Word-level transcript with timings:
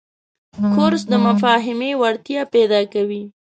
کورس 0.75 1.03
د 1.11 1.13
مفاهمې 1.27 1.91
وړتیا 2.01 2.41
پیدا 2.53 2.79
کوي. 2.93 3.21